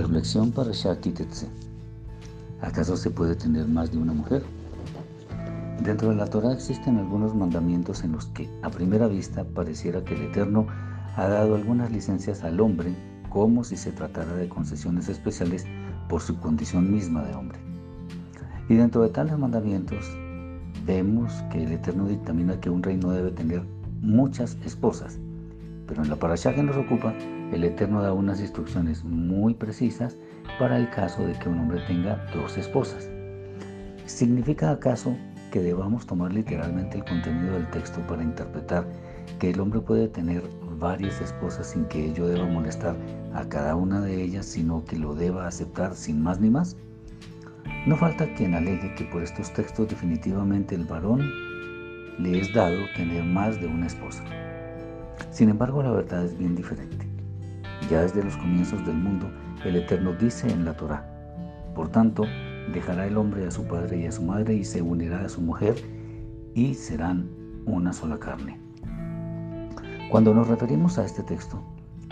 Reflexión 0.00 0.50
para 0.50 0.72
Shakitetse. 0.72 1.46
¿Acaso 2.62 2.96
se 2.96 3.10
puede 3.10 3.34
tener 3.34 3.68
más 3.68 3.92
de 3.92 3.98
una 3.98 4.14
mujer? 4.14 4.42
Dentro 5.84 6.08
de 6.08 6.16
la 6.16 6.24
Torah 6.24 6.54
existen 6.54 6.96
algunos 6.96 7.34
mandamientos 7.34 8.02
en 8.02 8.12
los 8.12 8.24
que 8.28 8.48
a 8.62 8.70
primera 8.70 9.08
vista 9.08 9.44
pareciera 9.44 10.02
que 10.02 10.14
el 10.14 10.22
Eterno 10.22 10.66
ha 11.16 11.28
dado 11.28 11.54
algunas 11.54 11.92
licencias 11.92 12.42
al 12.44 12.60
hombre 12.60 12.94
como 13.28 13.62
si 13.62 13.76
se 13.76 13.92
tratara 13.92 14.32
de 14.32 14.48
concesiones 14.48 15.10
especiales 15.10 15.66
por 16.08 16.22
su 16.22 16.40
condición 16.40 16.90
misma 16.90 17.22
de 17.22 17.34
hombre. 17.34 17.58
Y 18.70 18.76
dentro 18.76 19.02
de 19.02 19.10
tales 19.10 19.36
mandamientos 19.36 20.10
vemos 20.86 21.30
que 21.52 21.62
el 21.62 21.72
Eterno 21.72 22.06
dictamina 22.06 22.58
que 22.58 22.70
un 22.70 22.82
reino 22.82 23.10
debe 23.10 23.32
tener 23.32 23.64
muchas 24.00 24.56
esposas, 24.64 25.18
pero 25.90 26.04
en 26.04 26.08
la 26.08 26.14
parasha 26.14 26.54
que 26.54 26.62
nos 26.62 26.76
ocupa 26.76 27.12
el 27.52 27.64
Eterno 27.64 28.00
da 28.00 28.12
unas 28.12 28.40
instrucciones 28.40 29.02
muy 29.02 29.54
precisas 29.54 30.16
para 30.60 30.78
el 30.78 30.88
caso 30.90 31.26
de 31.26 31.32
que 31.32 31.48
un 31.48 31.58
hombre 31.58 31.80
tenga 31.88 32.24
dos 32.32 32.56
esposas. 32.56 33.10
¿Significa 34.06 34.70
acaso 34.70 35.16
que 35.50 35.60
debamos 35.60 36.06
tomar 36.06 36.32
literalmente 36.32 36.98
el 36.98 37.04
contenido 37.04 37.54
del 37.54 37.68
texto 37.70 38.00
para 38.06 38.22
interpretar 38.22 38.86
que 39.40 39.50
el 39.50 39.58
hombre 39.58 39.80
puede 39.80 40.06
tener 40.06 40.44
varias 40.78 41.20
esposas 41.20 41.70
sin 41.70 41.84
que 41.86 42.06
ello 42.06 42.28
deba 42.28 42.46
molestar 42.46 42.96
a 43.34 43.44
cada 43.48 43.74
una 43.74 44.00
de 44.00 44.22
ellas, 44.22 44.46
sino 44.46 44.84
que 44.84 44.96
lo 44.96 45.16
deba 45.16 45.48
aceptar 45.48 45.96
sin 45.96 46.22
más 46.22 46.38
ni 46.38 46.50
más? 46.50 46.76
No 47.84 47.96
falta 47.96 48.32
quien 48.34 48.54
alegue 48.54 48.94
que 48.94 49.06
por 49.06 49.24
estos 49.24 49.52
textos 49.52 49.88
definitivamente 49.88 50.76
el 50.76 50.84
varón 50.84 51.28
le 52.20 52.38
es 52.38 52.54
dado 52.54 52.78
tener 52.94 53.24
más 53.24 53.60
de 53.60 53.66
una 53.66 53.88
esposa. 53.88 54.22
Sin 55.30 55.48
embargo, 55.48 55.82
la 55.82 55.90
verdad 55.90 56.24
es 56.24 56.36
bien 56.36 56.54
diferente. 56.54 57.06
Ya 57.90 58.02
desde 58.02 58.22
los 58.22 58.36
comienzos 58.36 58.84
del 58.86 58.96
mundo, 58.96 59.30
el 59.64 59.76
Eterno 59.76 60.12
dice 60.14 60.50
en 60.50 60.64
la 60.64 60.76
Torá, 60.76 61.04
por 61.74 61.88
tanto, 61.88 62.24
dejará 62.72 63.06
el 63.06 63.16
hombre 63.16 63.46
a 63.46 63.50
su 63.50 63.64
padre 63.64 63.98
y 63.98 64.06
a 64.06 64.12
su 64.12 64.22
madre 64.22 64.54
y 64.54 64.64
se 64.64 64.82
unirá 64.82 65.24
a 65.24 65.28
su 65.28 65.40
mujer 65.40 65.74
y 66.54 66.74
serán 66.74 67.28
una 67.66 67.92
sola 67.92 68.18
carne. 68.18 68.58
Cuando 70.10 70.34
nos 70.34 70.48
referimos 70.48 70.98
a 70.98 71.04
este 71.04 71.22
texto, 71.22 71.62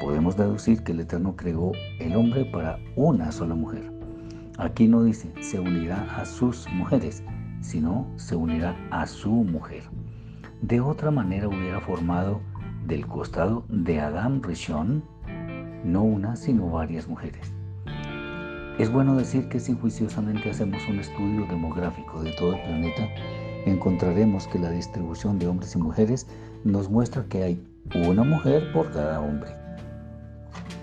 podemos 0.00 0.36
deducir 0.36 0.82
que 0.82 0.92
el 0.92 1.00
Eterno 1.00 1.34
creó 1.36 1.72
el 1.98 2.14
hombre 2.14 2.44
para 2.44 2.78
una 2.96 3.32
sola 3.32 3.54
mujer. 3.54 3.90
Aquí 4.58 4.86
no 4.88 5.02
dice 5.02 5.32
se 5.40 5.58
unirá 5.58 6.02
a 6.16 6.24
sus 6.24 6.68
mujeres, 6.72 7.22
sino 7.60 8.06
se 8.16 8.36
unirá 8.36 8.76
a 8.90 9.06
su 9.06 9.30
mujer. 9.30 9.84
De 10.62 10.80
otra 10.80 11.10
manera 11.10 11.48
hubiera 11.48 11.80
formado 11.80 12.40
del 12.86 13.06
costado 13.06 13.64
de 13.68 14.00
Adán 14.00 14.42
Rishon 14.42 15.02
no 15.84 16.02
una, 16.02 16.36
sino 16.36 16.70
varias 16.70 17.08
mujeres. 17.08 17.52
Es 18.78 18.92
bueno 18.92 19.16
decir 19.16 19.48
que 19.48 19.58
si 19.58 19.74
juiciosamente 19.74 20.50
hacemos 20.50 20.82
un 20.88 21.00
estudio 21.00 21.46
demográfico 21.46 22.22
de 22.22 22.32
todo 22.32 22.54
el 22.54 22.62
planeta, 22.62 23.08
encontraremos 23.64 24.46
que 24.48 24.58
la 24.58 24.70
distribución 24.70 25.38
de 25.38 25.46
hombres 25.46 25.74
y 25.74 25.78
mujeres 25.78 26.26
nos 26.64 26.90
muestra 26.90 27.24
que 27.24 27.42
hay 27.42 27.66
una 28.06 28.22
mujer 28.22 28.70
por 28.72 28.90
cada 28.92 29.20
hombre. 29.20 29.50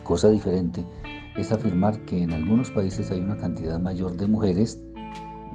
Cosa 0.03 0.29
diferente 0.29 0.83
es 1.38 1.51
afirmar 1.51 1.99
que 2.05 2.23
en 2.23 2.33
algunos 2.33 2.71
países 2.71 3.11
hay 3.11 3.19
una 3.19 3.38
cantidad 3.38 3.79
mayor 3.79 4.17
de 4.17 4.27
mujeres, 4.27 4.81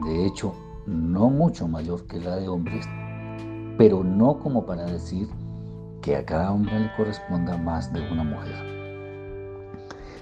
de 0.04 0.26
hecho 0.26 0.54
no 0.86 1.28
mucho 1.28 1.68
mayor 1.68 2.06
que 2.06 2.20
la 2.20 2.36
de 2.36 2.48
hombres, 2.48 2.86
pero 3.76 4.02
no 4.02 4.38
como 4.38 4.64
para 4.64 4.84
decir 4.86 5.28
que 6.02 6.16
a 6.16 6.24
cada 6.24 6.52
hombre 6.52 6.78
le 6.78 6.94
corresponda 6.96 7.56
más 7.56 7.92
de 7.92 8.00
una 8.10 8.24
mujer. 8.24 8.78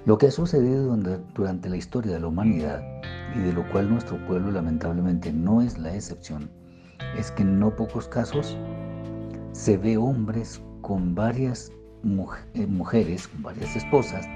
Lo 0.04 0.18
que 0.18 0.26
ha 0.26 0.30
sucedido 0.30 0.96
durante 1.34 1.68
la 1.68 1.76
historia 1.76 2.12
de 2.12 2.20
la 2.20 2.28
humanidad 2.28 2.80
y 3.34 3.40
de 3.40 3.52
lo 3.52 3.68
cual 3.70 3.90
nuestro 3.90 4.24
pueblo 4.26 4.52
lamentablemente 4.52 5.32
no 5.32 5.60
es 5.60 5.78
la 5.78 5.94
excepción, 5.94 6.48
es 7.18 7.30
que 7.32 7.42
en 7.42 7.58
no 7.58 7.74
pocos 7.74 8.06
casos 8.08 8.56
se 9.52 9.76
ve 9.76 9.96
hombres 9.96 10.62
con 10.82 11.14
varias 11.14 11.72
eh, 12.54 12.66
mujeres, 12.66 13.26
con 13.26 13.42
varias 13.42 13.74
esposas, 13.74 14.26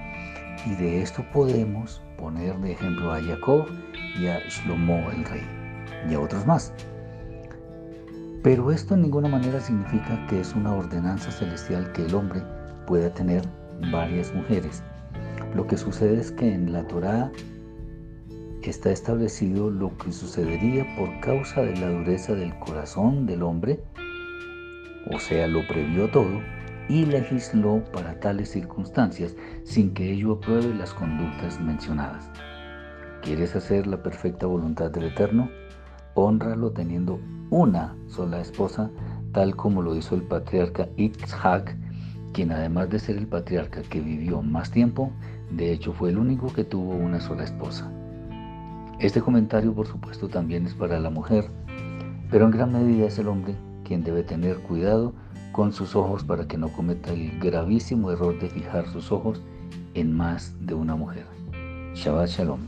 y 0.67 0.75
de 0.75 1.03
esto 1.03 1.25
podemos 1.33 2.03
poner 2.19 2.59
de 2.59 2.73
ejemplo 2.73 3.13
a 3.13 3.23
Jacob 3.23 3.67
y 4.19 4.27
a 4.27 4.41
Shlomo 4.49 5.09
el 5.13 5.25
rey, 5.25 5.47
y 6.11 6.15
a 6.15 6.21
otros 6.21 6.45
más. 6.47 6.73
Pero 8.43 8.73
esto 8.73 8.95
en 8.95 9.03
ninguna 9.03 9.29
manera 9.29 9.61
significa 9.61 10.27
que 10.29 10.41
es 10.41 10.55
una 10.55 10.75
ordenanza 10.75 11.31
celestial 11.31 11.93
que 11.93 12.07
el 12.07 12.15
hombre 12.15 12.43
pueda 12.87 13.13
tener 13.13 13.43
varias 13.93 14.35
mujeres. 14.35 14.83
Lo 15.55 15.67
que 15.67 15.77
sucede 15.77 16.21
es 16.21 16.33
que 16.33 16.55
en 16.55 16.73
la 16.73 16.87
Torá 16.87 17.31
está 18.63 18.91
establecido 18.91 19.71
lo 19.71 19.97
que 19.99 20.13
sucedería 20.13 20.87
por 20.97 21.21
causa 21.21 21.63
de 21.63 21.77
la 21.77 21.91
dureza 21.91 22.35
del 22.35 22.57
corazón 22.59 23.27
del 23.27 23.43
hombre, 23.43 23.81
o 25.11 25.19
sea, 25.19 25.47
lo 25.47 25.67
previó 25.67 26.11
todo 26.11 26.41
y 26.89 27.05
legisló 27.07 27.83
para 27.93 28.21
tales 28.21 28.51
circunstancias 28.51 29.35
sin 29.65 29.95
que 29.95 30.13
ello 30.13 30.33
apruebe 30.33 30.75
las 30.75 30.93
conductas 30.93 31.61
mencionadas. 31.61 32.29
¿Quieres 33.23 33.55
hacer 33.55 33.87
la 33.87 34.03
perfecta 34.03 34.47
voluntad 34.47 34.91
del 34.91 35.05
Eterno? 35.05 35.51
Honralo 36.15 36.71
teniendo 36.73 37.21
una 37.51 37.97
sola 38.09 38.41
esposa, 38.41 38.91
tal 39.33 39.57
como 39.57 39.83
lo 39.83 39.95
hizo 39.97 40.15
el 40.15 40.23
patriarca 40.23 40.89
Itzhak, 40.97 41.77
quien 42.33 42.53
además 42.53 42.91
de 42.91 42.99
ser 42.99 43.17
el 43.17 43.27
patriarca 43.27 43.83
que 43.83 44.01
vivió 44.01 44.43
más 44.43 44.71
tiempo, 44.71 45.11
de 45.51 45.73
hecho, 45.73 45.93
fue 45.93 46.11
el 46.11 46.19
único 46.19 46.53
que 46.53 46.65
tuvo 46.65 46.95
una 46.95 47.21
sola 47.21 47.45
esposa. 47.45 47.91
Este 49.01 49.21
comentario, 49.21 49.75
por 49.75 49.87
supuesto, 49.87 50.29
también 50.29 50.67
es 50.67 50.75
para 50.75 51.01
la 51.01 51.11
mujer, 51.11 51.51
pero 52.31 52.45
en 52.45 52.53
gran 52.53 52.73
medida 52.73 53.07
es 53.07 53.19
el 53.19 53.29
hombre 53.29 53.55
quien 53.85 54.05
debe 54.05 54.23
tener 54.23 54.59
cuidado 54.59 55.13
con 55.53 55.73
sus 55.73 55.97
ojos 55.97 56.23
para 56.23 56.47
que 56.47 56.57
no 56.57 56.69
cometa 56.69 57.13
el 57.13 57.41
gravísimo 57.41 58.13
error 58.13 58.39
de 58.39 58.49
fijar 58.49 58.87
sus 58.87 59.11
ojos 59.11 59.43
en 59.95 60.17
más 60.17 60.55
de 60.61 60.75
una 60.75 60.95
mujer. 60.95 61.27
Shabbat 61.95 62.29
Shalom. 62.29 62.61